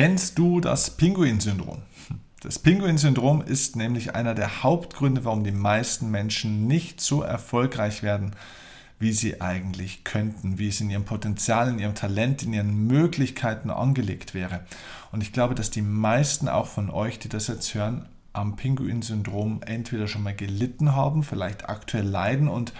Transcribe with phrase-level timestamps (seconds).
[0.00, 1.82] Kennst du das Pinguin-Syndrom?
[2.40, 8.34] Das Pinguin-Syndrom ist nämlich einer der Hauptgründe, warum die meisten Menschen nicht so erfolgreich werden,
[8.98, 13.68] wie sie eigentlich könnten, wie es in ihrem Potenzial, in ihrem Talent, in ihren Möglichkeiten
[13.68, 14.64] angelegt wäre.
[15.12, 19.60] Und ich glaube, dass die meisten auch von euch, die das jetzt hören, am Pinguin-Syndrom
[19.66, 22.72] entweder schon mal gelitten haben, vielleicht aktuell leiden und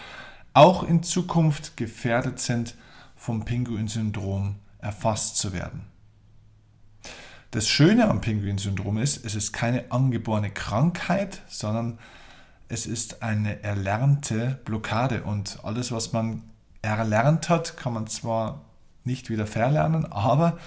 [0.55, 2.77] auch in Zukunft gefährdet sind,
[3.15, 5.90] vom Pinguin-Syndrom erfasst zu werden.
[7.51, 11.99] Das Schöne am Pinguin-Syndrom ist, es ist keine angeborene Krankheit, sondern
[12.69, 15.25] es ist eine erlernte Blockade.
[15.25, 16.43] Und alles, was man
[16.81, 18.61] erlernt hat, kann man zwar
[19.03, 20.59] nicht wieder verlernen, aber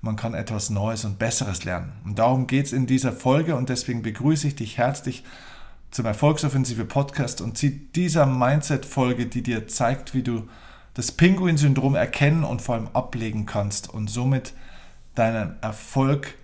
[0.00, 1.92] man kann etwas Neues und Besseres lernen.
[2.04, 5.24] Und darum geht es in dieser Folge und deswegen begrüße ich dich herzlich
[5.90, 10.48] zum Erfolgsoffensive Podcast und zu dieser Mindset-Folge, die dir zeigt, wie du
[10.94, 14.52] das Pinguin-Syndrom erkennen und vor allem ablegen kannst und somit
[15.18, 16.34] deinen Erfolg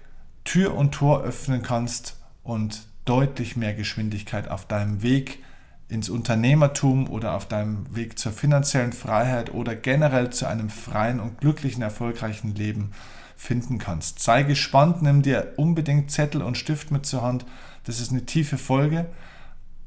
[0.45, 5.43] Tür und Tor öffnen kannst und deutlich mehr Geschwindigkeit auf deinem Weg
[5.88, 11.38] ins Unternehmertum oder auf deinem Weg zur finanziellen Freiheit oder generell zu einem freien und
[11.38, 12.93] glücklichen, erfolgreichen Leben
[13.37, 14.21] finden kannst.
[14.21, 17.45] Sei gespannt, nimm dir unbedingt Zettel und Stift mit zur Hand.
[17.84, 19.06] Das ist eine tiefe Folge.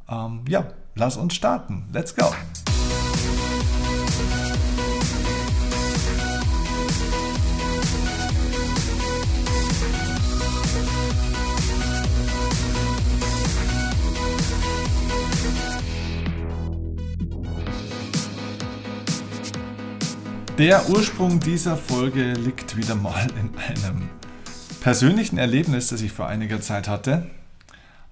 [0.10, 1.88] Ähm, ja, lass uns starten.
[1.92, 2.32] Let's go!
[20.58, 24.10] Der Ursprung dieser Folge liegt wieder mal in einem
[24.82, 27.30] persönlichen Erlebnis, das ich vor einiger Zeit hatte.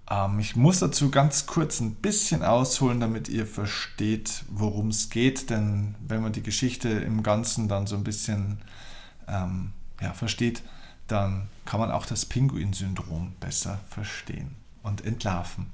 [0.07, 5.49] Ähm, ich muss dazu ganz kurz ein bisschen ausholen, damit ihr versteht, worum es geht.
[5.49, 8.59] Denn wenn man die Geschichte im Ganzen dann so ein bisschen
[9.27, 10.61] ähm, ja, versteht,
[11.07, 15.71] dann kann man auch das Pinguin-Syndrom besser verstehen und entlarven.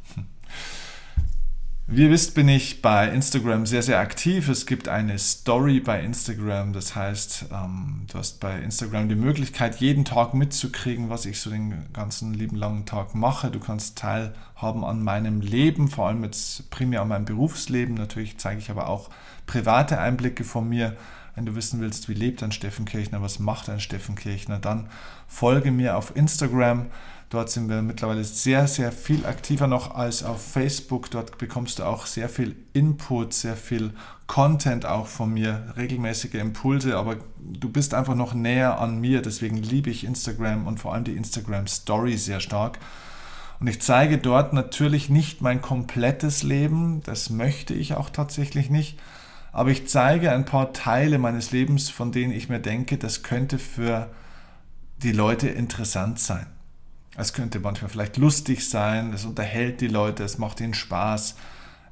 [1.87, 4.47] Wie ihr wisst, bin ich bei Instagram sehr, sehr aktiv.
[4.47, 6.71] Es gibt eine Story bei Instagram.
[6.71, 11.49] Das heißt, ähm, du hast bei Instagram die Möglichkeit, jeden Tag mitzukriegen, was ich so
[11.49, 13.51] den ganzen lieben langen Tag mache.
[13.51, 17.95] Du kannst teilhaben an meinem Leben, vor allem jetzt primär an meinem Berufsleben.
[17.95, 19.09] Natürlich zeige ich aber auch
[19.45, 20.95] private Einblicke von mir.
[21.35, 24.87] Wenn du wissen willst, wie lebt ein Steffen Kirchner, was macht ein Steffen Kirchner, dann
[25.27, 26.85] folge mir auf Instagram.
[27.31, 31.09] Dort sind wir mittlerweile sehr, sehr viel aktiver noch als auf Facebook.
[31.11, 33.91] Dort bekommst du auch sehr viel Input, sehr viel
[34.27, 39.21] Content auch von mir, regelmäßige Impulse, aber du bist einfach noch näher an mir.
[39.21, 42.79] Deswegen liebe ich Instagram und vor allem die Instagram Story sehr stark.
[43.61, 48.99] Und ich zeige dort natürlich nicht mein komplettes Leben, das möchte ich auch tatsächlich nicht,
[49.53, 53.57] aber ich zeige ein paar Teile meines Lebens, von denen ich mir denke, das könnte
[53.57, 54.09] für
[54.97, 56.47] die Leute interessant sein.
[57.17, 61.35] Es könnte manchmal vielleicht lustig sein, es unterhält die Leute, es macht ihnen Spaß.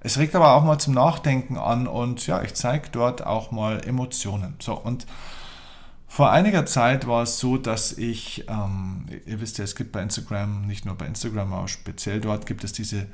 [0.01, 3.85] Es regt aber auch mal zum Nachdenken an und ja, ich zeige dort auch mal
[3.85, 4.55] Emotionen.
[4.59, 5.05] So, und
[6.07, 10.01] vor einiger Zeit war es so, dass ich, ähm, ihr wisst ja, es gibt bei
[10.01, 13.05] Instagram, nicht nur bei Instagram, aber speziell dort gibt es diese,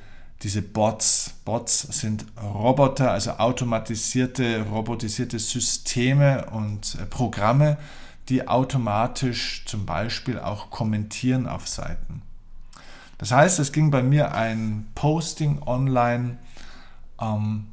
[0.43, 1.33] diese Bots.
[1.43, 7.77] Bots sind Roboter, also automatisierte, robotisierte Systeme und äh, Programme,
[8.29, 12.21] die automatisch zum Beispiel auch kommentieren auf Seiten.
[13.17, 16.37] Das heißt, es ging bei mir ein Posting online.
[17.19, 17.67] Ähm,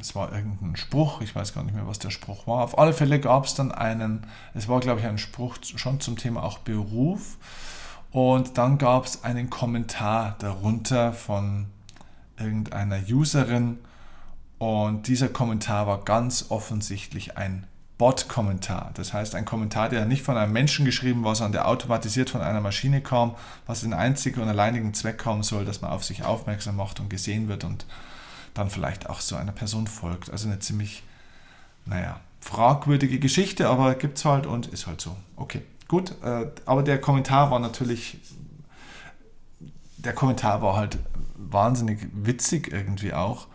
[0.00, 2.62] es war irgendein Spruch, ich weiß gar nicht mehr, was der Spruch war.
[2.62, 6.16] Auf alle Fälle gab es dann einen, es war glaube ich ein Spruch schon zum
[6.16, 7.38] Thema auch Beruf.
[8.10, 11.66] Und dann gab es einen Kommentar darunter von
[12.38, 13.78] irgendeiner Userin.
[14.58, 17.66] Und dieser Kommentar war ganz offensichtlich ein
[17.96, 18.90] Bot-Kommentar.
[18.94, 22.40] Das heißt, ein Kommentar, der nicht von einem Menschen geschrieben war, sondern der automatisiert von
[22.40, 26.24] einer Maschine kam, was den einzigen und alleinigen Zweck haben soll, dass man auf sich
[26.24, 27.86] aufmerksam macht und gesehen wird und
[28.52, 30.30] dann vielleicht auch so einer Person folgt.
[30.30, 31.04] Also eine ziemlich,
[31.86, 35.16] naja, fragwürdige Geschichte, aber gibt es halt und ist halt so.
[35.36, 36.14] Okay, gut.
[36.22, 38.18] Äh, aber der Kommentar war natürlich,
[39.98, 40.98] der Kommentar war halt
[41.36, 43.46] wahnsinnig witzig irgendwie auch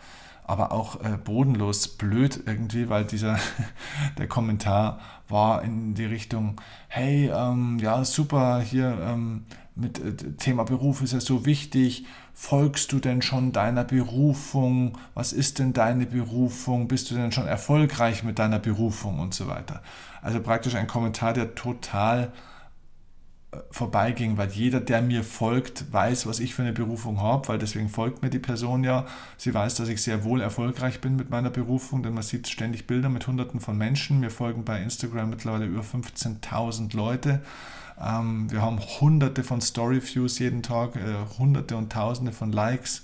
[0.49, 3.37] aber auch äh, bodenlos blöd irgendwie, weil dieser
[4.17, 10.63] der Kommentar war in die Richtung, hey, ähm, ja, super, hier ähm, mit äh, Thema
[10.63, 12.05] Beruf ist ja so wichtig.
[12.33, 14.97] Folgst du denn schon deiner Berufung?
[15.13, 16.87] Was ist denn deine Berufung?
[16.87, 19.81] Bist du denn schon erfolgreich mit deiner Berufung und so weiter?
[20.21, 22.31] Also praktisch ein Kommentar, der total
[23.71, 27.89] vorbeiging, weil jeder, der mir folgt, weiß, was ich für eine Berufung habe, weil deswegen
[27.89, 29.07] folgt mir die Person ja.
[29.37, 32.85] Sie weiß, dass ich sehr wohl erfolgreich bin mit meiner Berufung, denn man sieht ständig
[32.85, 34.19] Bilder mit Hunderten von Menschen.
[34.19, 37.41] Mir folgen bei Instagram mittlerweile über 15.000 Leute.
[37.99, 43.01] Ähm, wir haben Hunderte von Story-Views jeden Tag, äh, Hunderte und Tausende von Likes.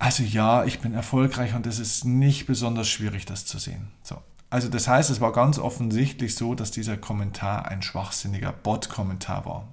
[0.00, 3.92] Also ja, ich bin erfolgreich und es ist nicht besonders schwierig, das zu sehen.
[4.02, 4.16] So.
[4.52, 9.68] Also das heißt, es war ganz offensichtlich so, dass dieser Kommentar ein schwachsinniger Bot-Kommentar war.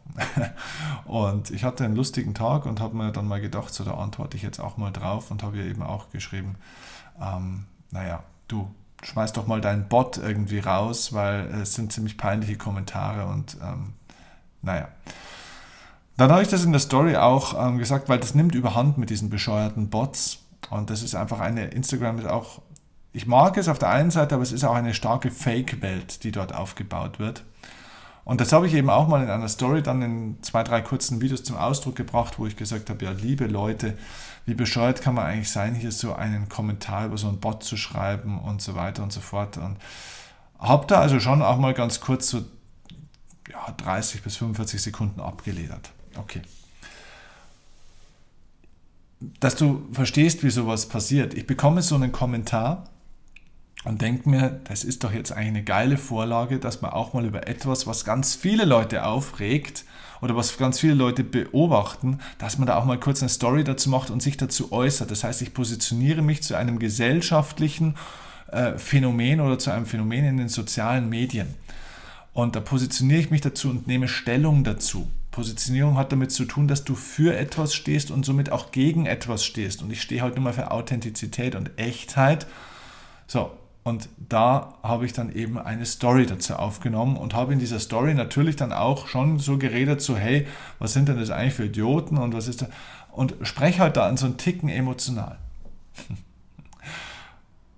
[1.06, 4.38] und ich hatte einen lustigen Tag und habe mir dann mal gedacht, so da antworte
[4.38, 6.56] ich jetzt auch mal drauf und habe ihr eben auch geschrieben,
[7.22, 8.74] ähm, naja, du
[9.04, 13.96] schmeiß doch mal deinen Bot irgendwie raus, weil es sind ziemlich peinliche Kommentare und ähm,
[14.62, 14.88] naja.
[16.16, 19.10] Dann habe ich das in der Story auch ähm, gesagt, weil das nimmt überhand mit
[19.10, 20.40] diesen bescheuerten Bots.
[20.70, 22.62] Und das ist einfach eine, Instagram ist auch
[23.12, 26.32] ich mag es auf der einen Seite, aber es ist auch eine starke Fake-Welt, die
[26.32, 27.44] dort aufgebaut wird.
[28.24, 31.20] Und das habe ich eben auch mal in einer Story dann in zwei, drei kurzen
[31.20, 33.98] Videos zum Ausdruck gebracht, wo ich gesagt habe, ja, liebe Leute,
[34.46, 37.76] wie bescheuert kann man eigentlich sein, hier so einen Kommentar über so einen Bot zu
[37.76, 39.58] schreiben und so weiter und so fort.
[39.58, 39.78] Und
[40.60, 42.46] habe da also schon auch mal ganz kurz so
[43.50, 45.92] ja, 30 bis 45 Sekunden abgeledert.
[46.16, 46.42] Okay
[49.40, 51.34] dass du verstehst, wie sowas passiert.
[51.34, 52.86] Ich bekomme so einen Kommentar
[53.86, 57.26] und denke mir, das ist doch jetzt eigentlich eine geile Vorlage, dass man auch mal
[57.26, 59.86] über etwas, was ganz viele Leute aufregt
[60.22, 63.90] oder was ganz viele Leute beobachten, dass man da auch mal kurz eine Story dazu
[63.90, 65.10] macht und sich dazu äußert.
[65.12, 67.96] Das heißt, ich positioniere mich zu einem gesellschaftlichen
[68.52, 71.48] äh, Phänomen oder zu einem Phänomen in den sozialen Medien.
[72.34, 75.08] Und da positioniere ich mich dazu und nehme Stellung dazu.
[75.32, 79.46] Positionierung hat damit zu tun, dass du für etwas stehst und somit auch gegen etwas
[79.46, 79.82] stehst.
[79.82, 82.46] Und ich stehe halt nur mal für Authentizität und Echtheit.
[83.28, 83.52] So,
[83.84, 88.14] und da habe ich dann eben eine Story dazu aufgenommen und habe in dieser Story
[88.14, 90.48] natürlich dann auch schon so geredet, so hey,
[90.80, 92.68] was sind denn das eigentlich für Idioten und was ist da?
[93.12, 95.38] Und spreche halt da an so einen Ticken emotional.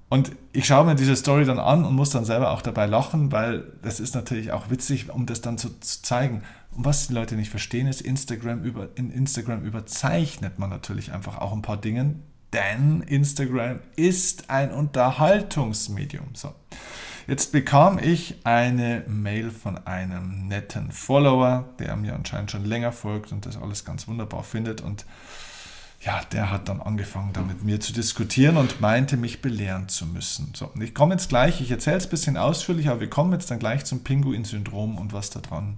[0.09, 3.31] Und ich schaue mir diese Story dann an und muss dann selber auch dabei lachen,
[3.31, 6.43] weil das ist natürlich auch witzig, um das dann so zu zeigen.
[6.75, 11.37] Und was die Leute nicht verstehen, ist, Instagram über, in Instagram überzeichnet man natürlich einfach
[11.37, 12.15] auch ein paar Dinge,
[12.53, 16.29] denn Instagram ist ein Unterhaltungsmedium.
[16.33, 16.53] So.
[17.27, 23.31] Jetzt bekam ich eine Mail von einem netten Follower, der mir anscheinend schon länger folgt
[23.31, 24.81] und das alles ganz wunderbar findet.
[24.81, 25.05] Und
[26.01, 30.07] ja, der hat dann angefangen, da mit mir zu diskutieren und meinte, mich belehren zu
[30.07, 30.51] müssen.
[30.55, 33.33] So, und ich komme jetzt gleich, ich erzähle es ein bisschen ausführlicher, aber wir kommen
[33.33, 35.77] jetzt dann gleich zum Pinguin-Syndrom und was da dran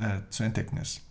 [0.00, 1.02] äh, zu entdecken ist.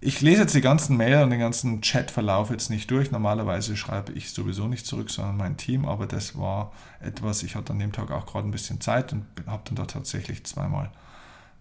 [0.00, 3.10] Ich lese jetzt die ganzen Mail und den ganzen Chatverlauf jetzt nicht durch.
[3.10, 5.86] Normalerweise schreibe ich sowieso nicht zurück, sondern mein Team.
[5.86, 9.24] Aber das war etwas, ich hatte an dem Tag auch gerade ein bisschen Zeit und
[9.46, 10.92] habe dann da tatsächlich zweimal,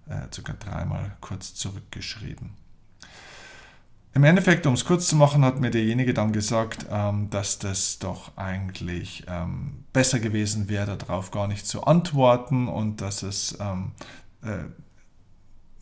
[0.08, 2.52] äh, sogar dreimal kurz zurückgeschrieben.
[4.14, 7.98] Im Endeffekt, um es kurz zu machen, hat mir derjenige dann gesagt, ähm, dass das
[7.98, 13.92] doch eigentlich ähm, besser gewesen wäre, darauf gar nicht zu antworten und dass es ähm,
[14.44, 14.66] äh,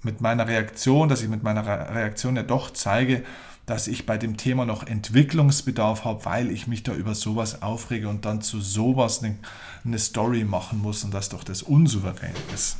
[0.05, 3.23] mit meiner Reaktion, dass ich mit meiner Reaktion ja doch zeige,
[3.65, 8.07] dass ich bei dem Thema noch Entwicklungsbedarf habe, weil ich mich da über sowas aufrege
[8.07, 9.35] und dann zu sowas eine,
[9.83, 12.77] eine Story machen muss und das doch das unsouverän ist.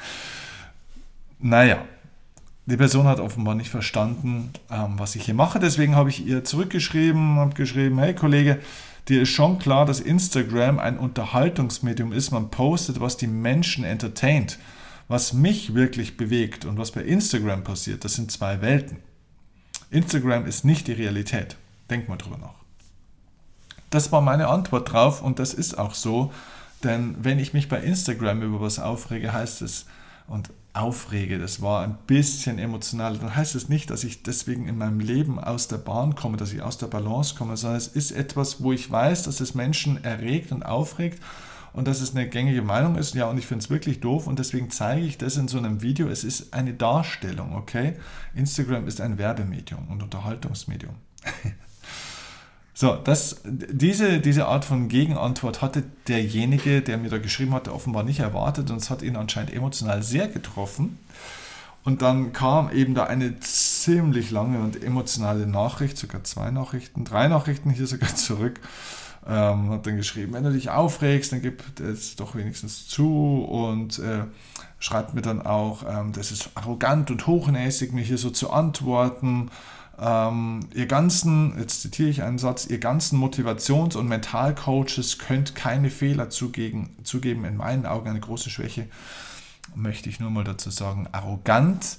[1.38, 1.84] naja,
[2.66, 5.60] die Person hat offenbar nicht verstanden, ähm, was ich hier mache.
[5.60, 8.60] Deswegen habe ich ihr zurückgeschrieben, habe geschrieben, hey Kollege,
[9.08, 12.30] dir ist schon klar, dass Instagram ein Unterhaltungsmedium ist.
[12.30, 14.58] Man postet, was die Menschen entertaint.
[15.08, 18.98] Was mich wirklich bewegt und was bei Instagram passiert, das sind zwei Welten.
[19.90, 21.56] Instagram ist nicht die Realität.
[21.90, 22.54] Denk mal drüber nach.
[23.90, 26.32] Das war meine Antwort drauf und das ist auch so,
[26.82, 29.86] denn wenn ich mich bei Instagram über was aufrege, heißt es,
[30.26, 34.78] und aufrege, das war ein bisschen emotional, dann heißt es nicht, dass ich deswegen in
[34.78, 38.10] meinem Leben aus der Bahn komme, dass ich aus der Balance komme, sondern es ist
[38.10, 41.22] etwas, wo ich weiß, dass es Menschen erregt und aufregt
[41.74, 43.14] und dass es eine gängige Meinung ist.
[43.14, 45.82] Ja, und ich finde es wirklich doof und deswegen zeige ich das in so einem
[45.82, 46.08] Video.
[46.08, 47.94] Es ist eine Darstellung, okay?
[48.34, 50.94] Instagram ist ein Werbemedium und Unterhaltungsmedium.
[52.74, 58.04] so, das, diese, diese Art von Gegenantwort hatte derjenige, der mir da geschrieben hatte, offenbar
[58.04, 60.98] nicht erwartet und es hat ihn anscheinend emotional sehr getroffen.
[61.82, 67.26] Und dann kam eben da eine ziemlich lange und emotionale Nachricht, sogar zwei Nachrichten, drei
[67.26, 68.60] Nachrichten hier sogar zurück
[69.26, 73.98] ähm, hat dann geschrieben, wenn du dich aufregst, dann gib es doch wenigstens zu und
[73.98, 74.24] äh,
[74.78, 79.50] schreibt mir dann auch, ähm, das ist arrogant und hochnäsig, mir hier so zu antworten.
[79.98, 85.88] Ähm, ihr ganzen, jetzt zitiere ich einen Satz, ihr ganzen Motivations- und Mentalcoaches könnt keine
[85.88, 88.88] Fehler zugeben, zugeben, in meinen Augen eine große Schwäche.
[89.74, 91.98] möchte ich nur mal dazu sagen, arrogant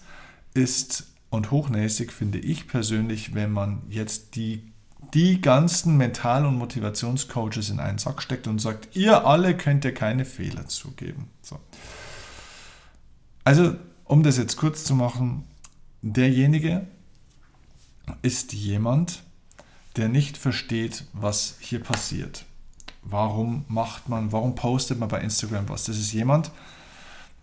[0.53, 4.71] ist und hochnäsig finde ich persönlich, wenn man jetzt die,
[5.13, 9.91] die ganzen Mental- und Motivationscoaches in einen Sack steckt und sagt, ihr alle könnt ja
[9.91, 11.29] keine Fehler zugeben.
[11.41, 11.59] So.
[13.43, 15.43] Also, um das jetzt kurz zu machen,
[16.01, 16.87] derjenige
[18.21, 19.23] ist jemand,
[19.95, 22.45] der nicht versteht, was hier passiert.
[23.01, 25.85] Warum macht man, warum postet man bei Instagram was?
[25.85, 26.53] Das ist jemand, der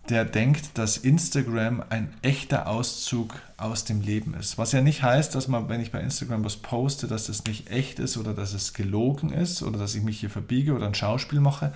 [0.09, 4.57] denkt, dass Instagram ein echter Auszug aus dem Leben ist.
[4.57, 7.69] Was ja nicht heißt, dass man, wenn ich bei Instagram was poste, dass das nicht
[7.69, 10.95] echt ist oder dass es gelogen ist oder dass ich mich hier verbiege oder ein
[10.95, 11.71] Schauspiel mache.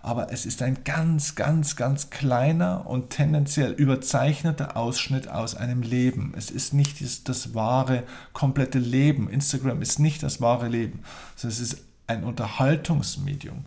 [0.00, 6.34] Aber es ist ein ganz, ganz, ganz kleiner und tendenziell überzeichneter Ausschnitt aus einem Leben.
[6.36, 9.28] Es ist nicht das, das wahre, komplette Leben.
[9.28, 11.00] Instagram ist nicht das wahre Leben.
[11.36, 13.64] es ist ein Unterhaltungsmedium.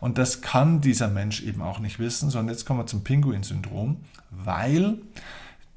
[0.00, 3.98] Und das kann dieser Mensch eben auch nicht wissen, sondern jetzt kommen wir zum Pinguin-Syndrom,
[4.30, 4.98] weil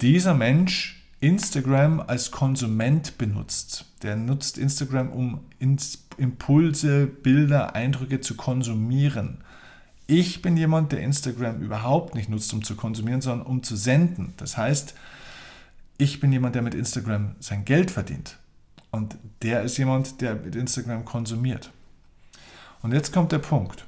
[0.01, 3.85] dieser Mensch Instagram als Konsument benutzt.
[4.03, 5.41] Der nutzt Instagram, um
[6.17, 9.39] Impulse, Bilder, Eindrücke zu konsumieren.
[10.07, 14.33] Ich bin jemand, der Instagram überhaupt nicht nutzt, um zu konsumieren, sondern um zu senden.
[14.37, 14.95] Das heißt,
[15.97, 18.37] ich bin jemand, der mit Instagram sein Geld verdient.
[18.91, 21.71] Und der ist jemand, der mit Instagram konsumiert.
[22.81, 23.85] Und jetzt kommt der Punkt.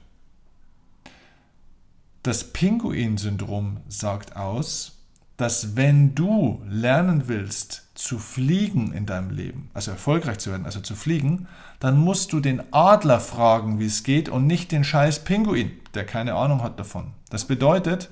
[2.23, 4.99] Das Pinguin-Syndrom sagt aus,
[5.37, 10.81] dass wenn du lernen willst zu fliegen in deinem Leben, also erfolgreich zu werden, also
[10.81, 11.47] zu fliegen,
[11.79, 16.05] dann musst du den Adler fragen, wie es geht und nicht den scheiß Pinguin, der
[16.05, 17.13] keine Ahnung hat davon.
[17.31, 18.11] Das bedeutet,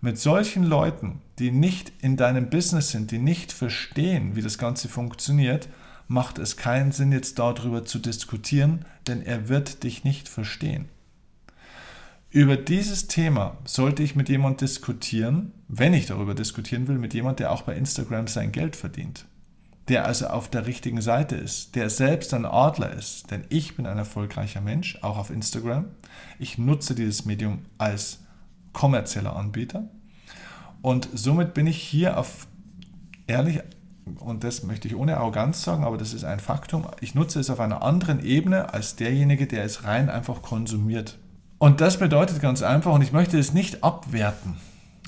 [0.00, 4.88] mit solchen Leuten, die nicht in deinem Business sind, die nicht verstehen, wie das Ganze
[4.88, 5.68] funktioniert,
[6.08, 10.88] macht es keinen Sinn, jetzt darüber zu diskutieren, denn er wird dich nicht verstehen.
[12.32, 17.40] Über dieses Thema sollte ich mit jemand diskutieren, wenn ich darüber diskutieren will, mit jemand,
[17.40, 19.26] der auch bei Instagram sein Geld verdient.
[19.88, 23.32] Der also auf der richtigen Seite ist, der selbst ein Adler ist.
[23.32, 25.86] Denn ich bin ein erfolgreicher Mensch, auch auf Instagram.
[26.38, 28.20] Ich nutze dieses Medium als
[28.72, 29.88] kommerzieller Anbieter.
[30.82, 32.46] Und somit bin ich hier auf,
[33.26, 33.58] ehrlich,
[34.20, 37.50] und das möchte ich ohne Arroganz sagen, aber das ist ein Faktum, ich nutze es
[37.50, 41.18] auf einer anderen Ebene als derjenige, der es rein einfach konsumiert.
[41.60, 44.56] Und das bedeutet ganz einfach, und ich möchte es nicht abwerten.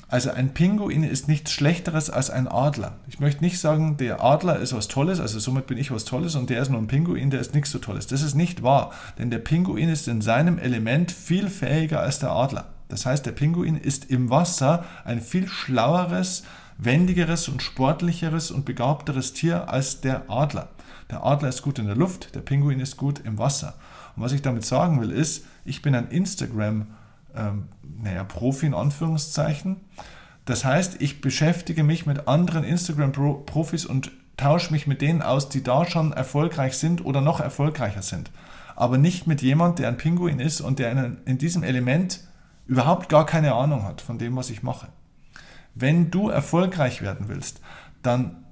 [0.07, 2.97] Also ein Pinguin ist nichts Schlechteres als ein Adler.
[3.07, 6.35] Ich möchte nicht sagen, der Adler ist was Tolles, also somit bin ich was Tolles
[6.35, 8.05] und der ist nur ein Pinguin, der ist nichts so Tolles.
[8.05, 12.29] Das ist nicht wahr, denn der Pinguin ist in seinem Element viel fähiger als der
[12.29, 12.65] Adler.
[12.87, 16.43] Das heißt, der Pinguin ist im Wasser ein viel schlaueres,
[16.77, 20.69] wendigeres und sportlicheres und begabteres Tier als der Adler.
[21.09, 23.73] Der Adler ist gut in der Luft, der Pinguin ist gut im Wasser.
[24.15, 26.87] Und was ich damit sagen will, ist, ich bin ein Instagram,
[27.35, 27.69] ähm,
[28.01, 29.77] naja, Profi in Anführungszeichen.
[30.45, 35.63] Das heißt, ich beschäftige mich mit anderen Instagram-Profis und tausche mich mit denen aus, die
[35.63, 38.31] da schon erfolgreich sind oder noch erfolgreicher sind.
[38.75, 42.21] Aber nicht mit jemand, der ein Pinguin ist und der in, in diesem Element
[42.65, 44.87] überhaupt gar keine Ahnung hat von dem, was ich mache.
[45.75, 47.61] Wenn du erfolgreich werden willst,
[48.01, 48.42] dann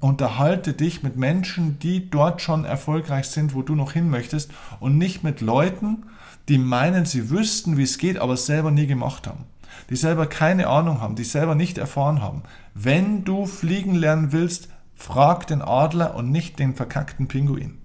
[0.00, 4.50] unterhalte dich mit Menschen, die dort schon erfolgreich sind, wo du noch hin möchtest
[4.80, 6.04] und nicht mit Leuten,
[6.48, 9.44] die meinen, sie wüssten, wie es geht, aber es selber nie gemacht haben.
[9.90, 12.42] Die selber keine Ahnung haben, die selber nicht erfahren haben.
[12.74, 17.78] Wenn du fliegen lernen willst, frag den Adler und nicht den verkackten Pinguin.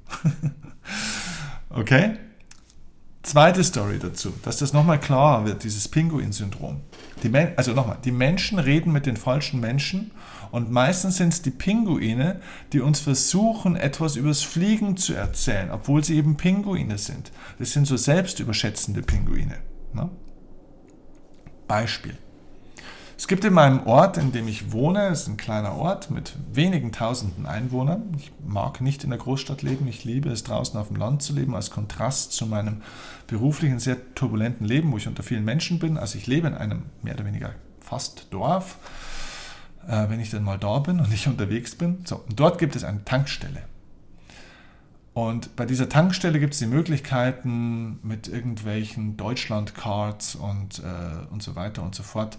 [1.69, 2.17] okay?
[3.23, 6.81] Zweite Story dazu, dass das nochmal klarer wird, dieses Pinguin-Syndrom.
[7.55, 10.11] also nochmal, die Menschen reden mit den falschen Menschen
[10.51, 12.41] und meistens sind es die Pinguine,
[12.73, 17.31] die uns versuchen, etwas übers Fliegen zu erzählen, obwohl sie eben Pinguine sind.
[17.59, 19.57] Das sind so selbstüberschätzende Pinguine.
[19.93, 20.09] Ne?
[21.67, 22.17] Beispiel.
[23.21, 26.33] Es gibt in meinem Ort, in dem ich wohne, es ist ein kleiner Ort mit
[26.51, 28.15] wenigen tausenden Einwohnern.
[28.17, 31.33] Ich mag nicht in der Großstadt leben, ich liebe es draußen auf dem Land zu
[31.33, 32.81] leben, als Kontrast zu meinem
[33.27, 35.99] beruflichen, sehr turbulenten Leben, wo ich unter vielen Menschen bin.
[35.99, 38.79] Also ich lebe in einem mehr oder weniger fast Dorf
[39.87, 42.03] äh, wenn ich dann mal da bin und ich unterwegs bin.
[42.05, 43.63] So, und dort gibt es eine Tankstelle.
[45.13, 51.55] Und bei dieser Tankstelle gibt es die Möglichkeiten, mit irgendwelchen Deutschland-Cards und, äh, und so
[51.55, 52.37] weiter und so fort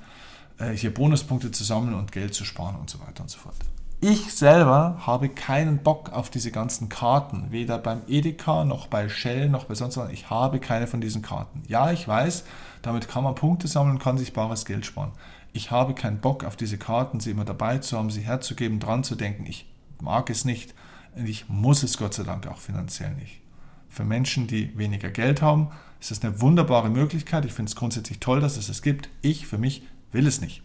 [0.59, 3.57] äh, hier Bonuspunkte zu sammeln und Geld zu sparen und so weiter und so fort.
[4.01, 9.49] Ich selber habe keinen Bock auf diese ganzen Karten, weder beim Edeka noch bei Shell
[9.49, 10.11] noch bei sonst was.
[10.11, 11.63] Ich habe keine von diesen Karten.
[11.69, 12.45] Ja, ich weiß,
[12.81, 15.13] damit kann man Punkte sammeln kann sich bares Geld sparen
[15.53, 19.05] ich habe keinen Bock auf diese Karten, sie immer dabei zu haben, sie herzugeben, dran
[19.05, 19.47] zu denken.
[19.47, 19.67] Ich
[20.01, 20.75] mag es nicht
[21.15, 23.41] und ich muss es Gott sei Dank auch finanziell nicht.
[23.89, 25.69] Für Menschen, die weniger Geld haben,
[26.01, 27.45] ist das eine wunderbare Möglichkeit.
[27.45, 29.11] Ich finde es grundsätzlich toll, dass es es gibt.
[29.21, 30.63] Ich für mich will es nicht.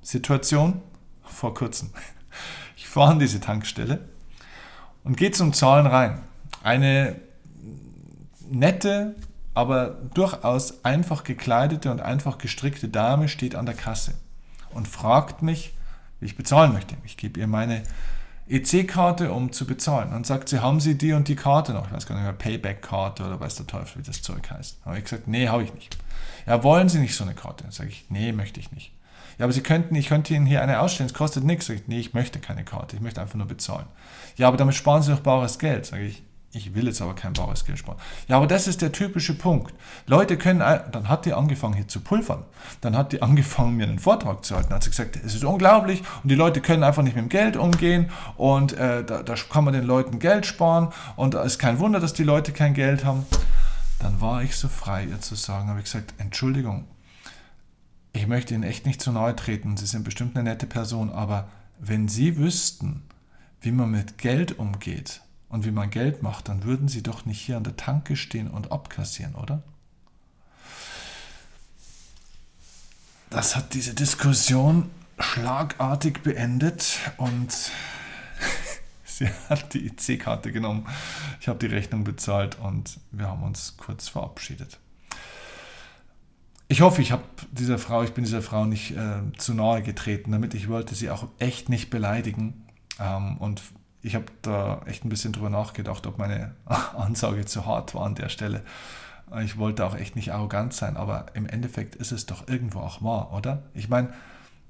[0.00, 0.80] Situation
[1.22, 1.90] vor kurzem.
[2.74, 4.08] Ich fahre an diese Tankstelle
[5.04, 6.22] und gehe zum Zahlen rein.
[6.62, 7.16] Eine
[8.50, 9.14] nette,
[9.54, 14.14] aber durchaus einfach gekleidete und einfach gestrickte Dame steht an der Kasse
[14.70, 15.74] und fragt mich,
[16.20, 16.96] wie ich bezahlen möchte.
[17.04, 17.82] Ich gebe ihr meine
[18.48, 20.10] EC-Karte, um zu bezahlen.
[20.10, 21.86] Dann sagt sie, haben Sie die und die Karte noch?
[21.86, 24.84] Ich weiß gar nicht mehr, Payback-Karte oder weiß der Teufel, wie das Zeug heißt.
[24.84, 25.96] Habe ich gesagt, nee, habe ich nicht.
[26.46, 27.64] Ja, wollen Sie nicht so eine Karte?
[27.70, 28.92] Sage ich, nee, möchte ich nicht.
[29.38, 31.66] Ja, aber Sie könnten, ich könnte Ihnen hier eine ausstellen, es kostet nichts.
[31.66, 33.86] Sag ich, nee, ich möchte keine Karte, ich möchte einfach nur bezahlen.
[34.36, 35.86] Ja, aber damit sparen Sie doch bares Geld.
[35.86, 36.22] Sage ich,
[36.54, 37.98] ich will jetzt aber kein bares Geld sparen.
[38.28, 39.72] Ja, aber das ist der typische Punkt.
[40.06, 42.44] Leute können, dann hat die angefangen hier zu pulvern.
[42.82, 44.68] Dann hat die angefangen, mir einen Vortrag zu halten.
[44.68, 47.30] Dann hat sie gesagt, es ist unglaublich und die Leute können einfach nicht mit dem
[47.30, 51.58] Geld umgehen und äh, da, da kann man den Leuten Geld sparen und es ist
[51.58, 53.24] kein Wunder, dass die Leute kein Geld haben.
[53.98, 56.86] Dann war ich so frei, ihr zu sagen, habe ich gesagt, Entschuldigung,
[58.12, 61.48] ich möchte Ihnen echt nicht zu nahe treten, Sie sind bestimmt eine nette Person, aber
[61.78, 63.04] wenn Sie wüssten,
[63.62, 67.40] wie man mit Geld umgeht, und wie man Geld macht, dann würden sie doch nicht
[67.40, 69.62] hier an der Tanke stehen und abkassieren, oder?
[73.28, 77.52] Das hat diese Diskussion schlagartig beendet und
[79.04, 80.88] sie hat die IC-Karte genommen.
[81.40, 84.80] Ich habe die Rechnung bezahlt und wir haben uns kurz verabschiedet.
[86.68, 90.32] Ich hoffe, ich habe dieser Frau, ich bin dieser Frau nicht äh, zu nahe getreten,
[90.32, 92.66] damit ich wollte sie auch echt nicht beleidigen
[92.98, 93.60] ähm, und
[94.02, 96.54] ich habe da echt ein bisschen drüber nachgedacht, ob meine
[96.96, 98.62] Ansage zu hart war an der Stelle.
[99.42, 103.02] Ich wollte auch echt nicht arrogant sein, aber im Endeffekt ist es doch irgendwo auch
[103.02, 103.62] wahr, oder?
[103.72, 104.12] Ich meine,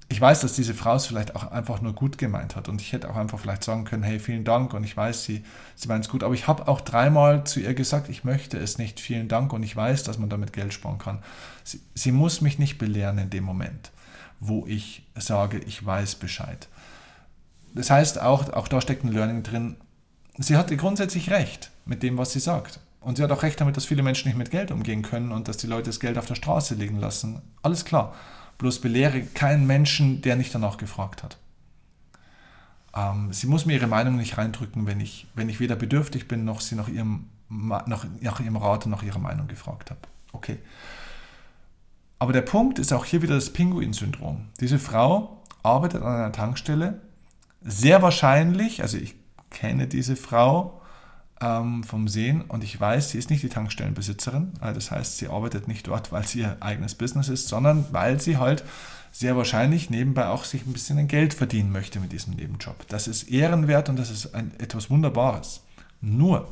[0.09, 2.93] ich weiß, dass diese Frau es vielleicht auch einfach nur gut gemeint hat und ich
[2.93, 5.43] hätte auch einfach vielleicht sagen können, hey, vielen Dank und ich weiß, sie,
[5.75, 8.77] sie meint es gut, aber ich habe auch dreimal zu ihr gesagt, ich möchte es
[8.77, 11.21] nicht, vielen Dank und ich weiß, dass man damit Geld sparen kann.
[11.65, 13.91] Sie, sie muss mich nicht belehren in dem Moment,
[14.39, 16.69] wo ich sage, ich weiß Bescheid
[17.75, 19.77] das heißt, auch, auch da steckt ein Learning drin.
[20.39, 22.81] Sie hatte grundsätzlich recht mit dem, was sie sagt.
[23.01, 25.49] Und sie hat auch recht damit, dass viele Menschen nicht mit Geld umgehen können und
[25.49, 27.43] dass die Leute das Geld auf der Straße liegen lassen.
[27.63, 28.15] Alles klar.
[28.59, 31.37] Bloß belehre keinen Menschen, der nicht danach gefragt hat.
[32.95, 36.45] Ähm, sie muss mir ihre Meinung nicht reindrücken, wenn ich, wenn ich weder bedürftig bin,
[36.45, 40.01] noch sie nach ihrem, nach, nach ihrem Rat und nach ihrer Meinung gefragt habe.
[40.33, 40.59] Okay.
[42.19, 44.47] Aber der Punkt ist auch hier wieder das Pinguin-Syndrom.
[44.61, 47.01] Diese Frau arbeitet an einer Tankstelle
[47.65, 49.15] sehr wahrscheinlich, also ich
[49.51, 50.81] kenne diese Frau
[51.41, 54.53] ähm, vom Sehen und ich weiß, sie ist nicht die Tankstellenbesitzerin.
[54.61, 58.21] Also das heißt, sie arbeitet nicht dort, weil sie ihr eigenes Business ist, sondern weil
[58.21, 58.65] sie halt
[59.11, 62.87] sehr wahrscheinlich nebenbei auch sich ein bisschen Geld verdienen möchte mit diesem Nebenjob.
[62.89, 65.63] Das ist ehrenwert und das ist ein, etwas Wunderbares.
[66.01, 66.49] Nur,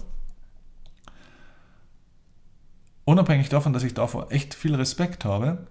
[3.05, 5.67] unabhängig davon, dass ich davor echt viel Respekt habe,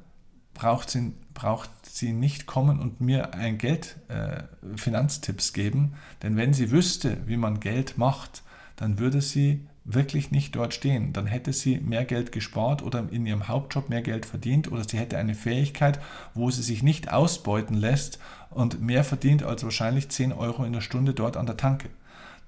[0.59, 4.43] braucht sie, braucht sie nicht kommen und mir ein Geld, äh,
[4.75, 8.43] Finanztipps geben, denn wenn sie wüsste, wie man Geld macht,
[8.75, 11.13] dann würde sie wirklich nicht dort stehen.
[11.13, 14.97] Dann hätte sie mehr Geld gespart oder in ihrem Hauptjob mehr Geld verdient oder sie
[14.97, 15.99] hätte eine Fähigkeit,
[16.33, 18.19] wo sie sich nicht ausbeuten lässt
[18.49, 21.89] und mehr verdient als wahrscheinlich 10 Euro in der Stunde dort an der Tanke.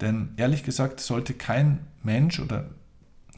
[0.02, 2.66] Denn ehrlich gesagt sollte kein Mensch oder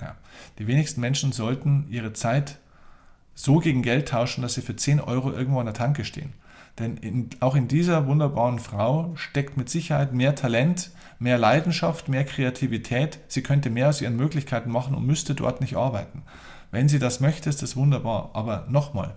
[0.00, 0.16] ja,
[0.58, 2.58] die wenigsten Menschen sollten ihre Zeit
[3.34, 6.32] so gegen Geld tauschen, dass sie für 10 Euro irgendwo an der Tanke stehen.
[6.78, 12.24] Denn in, auch in dieser wunderbaren Frau steckt mit Sicherheit mehr Talent, mehr Leidenschaft, mehr
[12.24, 13.20] Kreativität.
[13.28, 16.22] Sie könnte mehr aus ihren Möglichkeiten machen und müsste dort nicht arbeiten.
[16.72, 18.30] Wenn sie das möchte, ist das wunderbar.
[18.34, 19.14] Aber nochmal,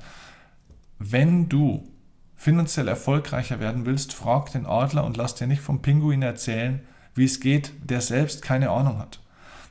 [1.00, 1.88] wenn du
[2.36, 6.82] finanziell erfolgreicher werden willst, frag den Adler und lass dir nicht vom Pinguin erzählen,
[7.16, 9.20] wie es geht, der selbst keine Ahnung hat.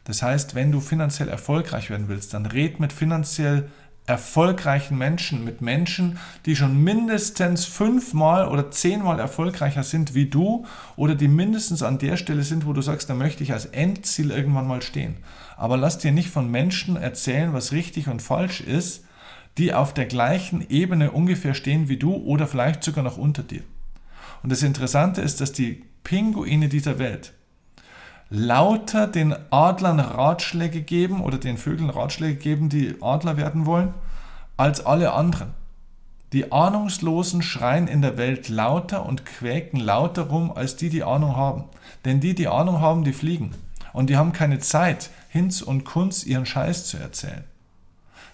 [0.02, 3.70] Das heißt, wenn du finanziell erfolgreich werden willst, dann red mit finanziell
[4.06, 10.64] erfolgreichen Menschen, mit Menschen, die schon mindestens fünfmal oder zehnmal erfolgreicher sind wie du
[10.94, 14.30] oder die mindestens an der Stelle sind, wo du sagst, da möchte ich als Endziel
[14.30, 15.16] irgendwann mal stehen.
[15.56, 19.04] Aber lass dir nicht von Menschen erzählen, was richtig und falsch ist,
[19.58, 23.62] die auf der gleichen Ebene ungefähr stehen wie du oder vielleicht sogar noch unter dir.
[24.42, 27.32] Und das Interessante ist, dass die Pinguine dieser Welt
[28.30, 33.94] lauter den Adlern Ratschläge geben oder den Vögeln Ratschläge geben, die Adler werden wollen,
[34.56, 35.54] als alle anderen.
[36.32, 41.36] Die Ahnungslosen schreien in der Welt lauter und quäken lauter rum als die, die Ahnung
[41.36, 41.64] haben.
[42.04, 43.52] Denn die, die Ahnung haben, die fliegen.
[43.92, 47.44] Und die haben keine Zeit, Hinz und Kunz ihren Scheiß zu erzählen.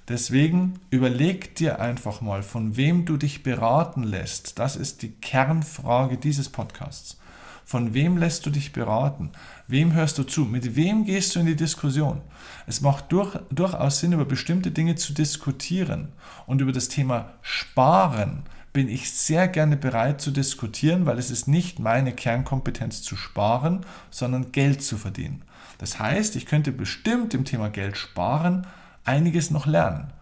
[0.08, 4.58] Deswegen überleg dir einfach mal, von wem du dich beraten lässt.
[4.58, 7.18] Das ist die Kernfrage dieses Podcasts.
[7.64, 9.30] Von wem lässt du dich beraten?
[9.68, 10.44] Wem hörst du zu?
[10.44, 12.20] Mit wem gehst du in die Diskussion?
[12.66, 16.08] Es macht durch, durchaus Sinn, über bestimmte Dinge zu diskutieren
[16.46, 21.46] und über das Thema Sparen bin ich sehr gerne bereit zu diskutieren, weil es ist
[21.46, 25.42] nicht meine Kernkompetenz zu sparen, sondern Geld zu verdienen.
[25.78, 28.66] Das heißt, ich könnte bestimmt im Thema Geld sparen
[29.04, 30.12] einiges noch lernen.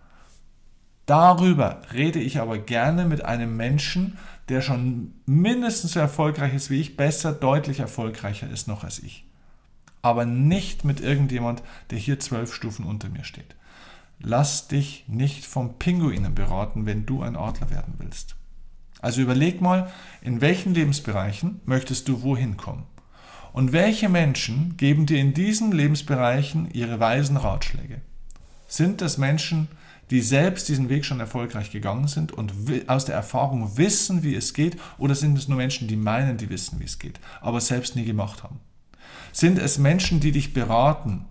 [1.07, 6.81] Darüber rede ich aber gerne mit einem Menschen, der schon mindestens so erfolgreich ist wie
[6.81, 9.30] ich, besser, deutlich erfolgreicher ist noch als ich.
[10.02, 13.56] Aber nicht mit irgendjemand, der hier zwölf Stufen unter mir steht.
[14.18, 18.36] Lass dich nicht vom Pinguinen beraten, wenn du ein Adler werden willst.
[19.00, 22.84] Also überleg mal, in welchen Lebensbereichen möchtest du wohin kommen?
[23.52, 28.02] Und welche Menschen geben dir in diesen Lebensbereichen ihre weisen Ratschläge?
[28.68, 29.68] Sind das Menschen,
[30.10, 32.52] die selbst diesen Weg schon erfolgreich gegangen sind und
[32.88, 36.50] aus der Erfahrung wissen, wie es geht, oder sind es nur Menschen, die meinen, die
[36.50, 38.60] wissen, wie es geht, aber selbst nie gemacht haben?
[39.33, 41.27] Sind es Menschen, die dich beraten,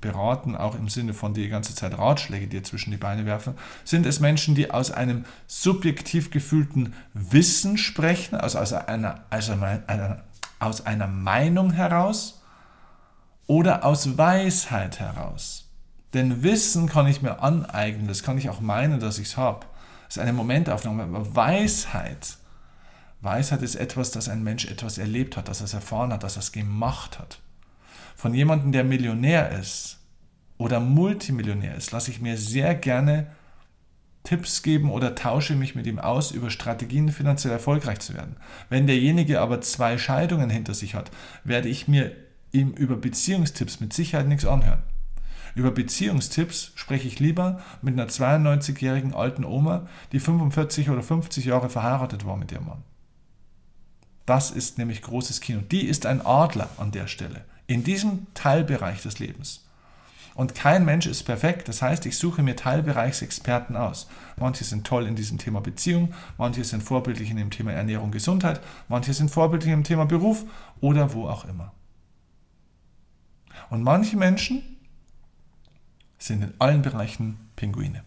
[0.00, 3.54] beraten auch im Sinne von die ganze Zeit Ratschläge dir zwischen die Beine werfen?
[3.84, 10.24] Sind es Menschen, die aus einem subjektiv gefühlten Wissen sprechen, also aus einer, also einer,
[10.58, 12.42] aus einer Meinung heraus
[13.46, 15.70] oder aus Weisheit heraus?
[16.12, 19.66] Denn Wissen kann ich mir aneignen, das kann ich auch meinen, dass ich es habe.
[20.06, 22.36] Das ist eine Momentaufnahme, aber Weisheit,
[23.24, 26.36] Weisheit ist etwas, dass ein Mensch etwas erlebt hat, dass er es erfahren hat, dass
[26.36, 27.40] er es gemacht hat.
[28.16, 29.98] Von jemandem, der Millionär ist
[30.58, 33.26] oder Multimillionär ist, lasse ich mir sehr gerne
[34.22, 38.36] Tipps geben oder tausche mich mit ihm aus über Strategien, finanziell erfolgreich zu werden.
[38.70, 41.10] Wenn derjenige aber zwei Scheidungen hinter sich hat,
[41.44, 42.12] werde ich mir
[42.52, 44.82] ihm über Beziehungstipps mit Sicherheit nichts anhören.
[45.54, 51.68] Über Beziehungstipps spreche ich lieber mit einer 92-jährigen alten Oma, die 45 oder 50 Jahre
[51.68, 52.82] verheiratet war mit ihrem Mann.
[54.26, 55.60] Das ist nämlich großes Kino.
[55.60, 59.60] Die ist ein Adler an der Stelle, in diesem Teilbereich des Lebens.
[60.34, 61.68] Und kein Mensch ist perfekt.
[61.68, 64.08] Das heißt, ich suche mir Teilbereichsexperten aus.
[64.36, 68.60] Manche sind toll in diesem Thema Beziehung, manche sind vorbildlich in dem Thema Ernährung, Gesundheit,
[68.88, 70.44] manche sind vorbildlich im Thema Beruf
[70.80, 71.72] oder wo auch immer.
[73.70, 74.62] Und manche Menschen
[76.18, 78.02] sind in allen Bereichen Pinguine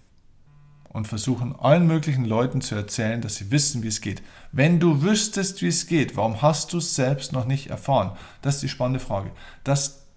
[0.98, 4.24] und versuchen allen möglichen Leuten zu erzählen, dass sie wissen, wie es geht.
[4.52, 8.18] Wenn du wüsstest, wie es geht, warum hast du es selbst noch nicht erfahren?
[8.42, 9.32] Das ist die spannende Frage.
[9.64, 10.08] Das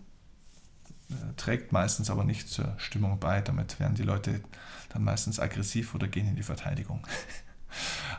[1.11, 3.43] äh, trägt meistens aber nicht zur Stimmung bei.
[3.43, 4.41] Damit werden die Leute
[4.89, 7.07] dann meistens aggressiv oder gehen in die Verteidigung.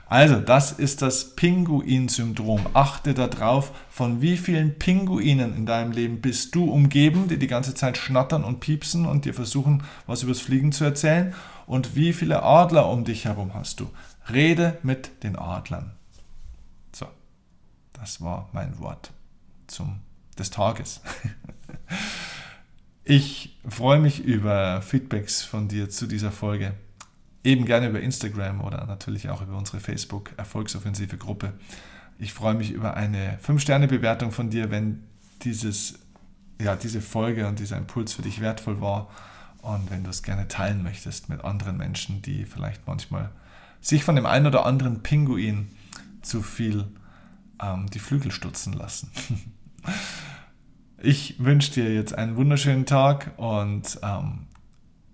[0.08, 2.68] Also, das ist das Pinguin-Syndrom.
[2.74, 7.74] Achte darauf, von wie vielen Pinguinen in deinem Leben bist du umgeben, die die ganze
[7.76, 11.34] Zeit schnattern und piepsen und dir versuchen, was übers Fliegen zu erzählen.
[11.66, 13.90] Und wie viele Adler um dich herum hast du?
[14.30, 15.94] Rede mit den Adlern.
[16.92, 17.06] So,
[17.94, 19.12] das war mein Wort
[19.68, 20.00] zum,
[20.38, 21.02] des Tages.
[23.04, 26.76] Ich freue mich über Feedbacks von dir zu dieser Folge
[27.44, 31.54] eben gerne über Instagram oder natürlich auch über unsere Facebook Erfolgsoffensive Gruppe.
[32.20, 35.04] Ich freue mich über eine 5-Sterne-Bewertung von dir, wenn
[35.44, 36.00] dieses,
[36.62, 39.10] ja, diese Folge und dieser Impuls für dich wertvoll war
[39.62, 43.32] und wenn du es gerne teilen möchtest mit anderen Menschen, die vielleicht manchmal
[43.80, 45.70] sich von dem einen oder anderen Pinguin
[46.22, 46.88] zu viel
[47.62, 49.12] ähm, die Flügel stutzen lassen.
[51.02, 54.46] ich wünsche dir jetzt einen wunderschönen Tag und ähm,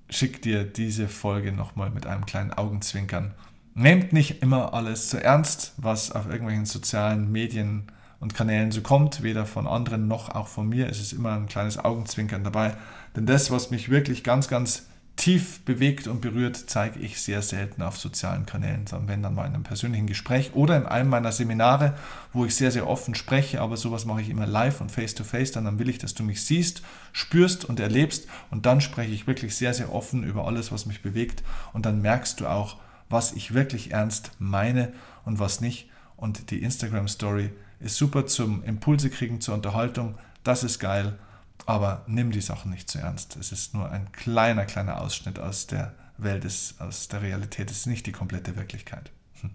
[0.10, 3.34] schick dir diese Folge nochmal mit einem kleinen Augenzwinkern.
[3.74, 7.84] Nehmt nicht immer alles zu ernst, was auf irgendwelchen sozialen Medien
[8.20, 10.90] und Kanälen so kommt, weder von anderen noch auch von mir.
[10.90, 12.76] Es ist immer ein kleines Augenzwinkern dabei.
[13.16, 14.88] Denn das, was mich wirklich ganz, ganz
[15.18, 19.48] tief bewegt und berührt, zeige ich sehr selten auf sozialen Kanälen, sondern wenn dann mal
[19.48, 21.96] in einem persönlichen Gespräch oder in einem meiner Seminare,
[22.34, 25.24] wo ich sehr, sehr offen spreche, aber sowas mache ich immer live und face to
[25.24, 29.12] face, dann, dann will ich, dass du mich siehst, spürst und erlebst und dann spreche
[29.12, 32.78] ich wirklich sehr, sehr offen über alles, was mich bewegt und dann merkst du auch,
[33.10, 34.94] was ich wirklich ernst meine
[35.26, 35.90] und was nicht.
[36.16, 41.18] Und die Instagram Story ist super zum Impulse kriegen, zur Unterhaltung, das ist geil
[41.66, 43.36] aber nimm die Sachen nicht zu ernst.
[43.36, 46.46] Es ist nur ein kleiner, kleiner Ausschnitt aus der Welt,
[46.80, 47.72] aus der Realität.
[47.72, 49.12] Es ist nicht die komplette Wirklichkeit.
[49.42, 49.52] Hm.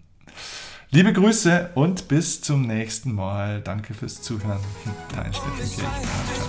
[0.91, 3.61] Liebe Grüße und bis zum nächsten Mal.
[3.61, 4.59] Danke fürs Zuhören.
[4.83, 5.77] Hm, dein Steffen Kirch.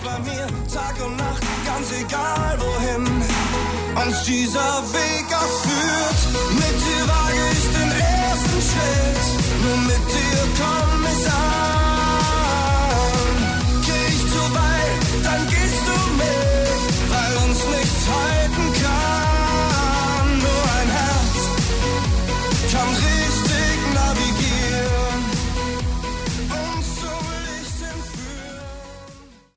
[0.04, 3.24] bei mir Tag und Nacht, ganz egal wohin
[4.06, 6.52] uns dieser Weg auch führt.
[6.54, 10.93] Mit dir wage ich den ersten Schritt, nur mit dir komm